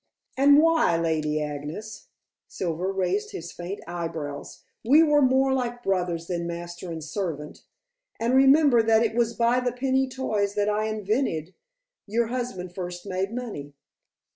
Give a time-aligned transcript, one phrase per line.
[0.35, 2.07] "And why, Lady Agnes?"
[2.47, 4.63] Silver raised his faint eyebrows.
[4.83, 7.65] "We were more like brothers than master and servant.
[8.19, 11.53] And remember that it was by the penny toys that I invented
[12.07, 13.75] your husband first made money."